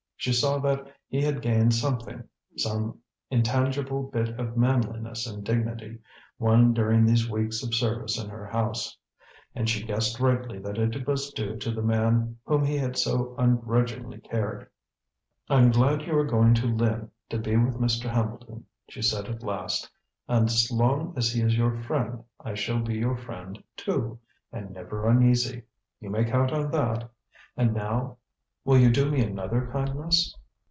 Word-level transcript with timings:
She 0.17 0.33
saw 0.33 0.59
that 0.59 0.85
he 1.07 1.19
had 1.23 1.41
gained 1.41 1.73
something, 1.73 2.23
some 2.55 2.99
intangible 3.31 4.03
bit 4.03 4.29
of 4.39 4.55
manliness 4.55 5.25
and 5.25 5.43
dignity, 5.43 5.97
won 6.37 6.75
during 6.75 7.07
these 7.07 7.27
weeks 7.27 7.63
of 7.63 7.73
service 7.73 8.23
in 8.23 8.29
her 8.29 8.45
house. 8.45 8.95
And 9.55 9.67
she 9.67 9.83
guessed 9.83 10.19
rightly 10.19 10.59
that 10.59 10.77
it 10.77 11.07
was 11.07 11.31
due 11.31 11.55
to 11.57 11.71
the 11.71 11.81
man 11.81 12.37
whom 12.45 12.63
he 12.63 12.77
had 12.77 12.99
so 12.99 13.33
ungrudgingly 13.39 14.21
nursed. 14.31 14.69
"I'm 15.49 15.71
glad 15.71 16.03
you 16.03 16.15
are 16.19 16.23
going 16.25 16.53
to 16.53 16.67
Lynn, 16.67 17.09
to 17.31 17.39
be 17.39 17.57
with 17.57 17.77
Mr. 17.79 18.07
Hambleton," 18.07 18.65
she 18.91 19.01
said 19.01 19.25
at 19.25 19.41
last. 19.41 19.89
"As 20.29 20.69
long 20.71 21.15
as 21.17 21.31
he 21.31 21.41
is 21.41 21.57
your 21.57 21.81
friend, 21.81 22.23
I 22.39 22.53
shall 22.53 22.83
be 22.83 22.93
your 22.93 23.17
friend, 23.17 23.57
too, 23.75 24.19
and 24.51 24.69
never 24.69 25.07
uneasy. 25.09 25.63
You 25.99 26.11
may 26.11 26.25
count 26.25 26.51
on 26.51 26.69
that. 26.69 27.09
And 27.57 27.73
now 27.73 28.17
will 28.63 28.77
you 28.77 28.91
do 28.91 29.09
me 29.09 29.23
another 29.23 29.67
kindness?" 29.71 30.35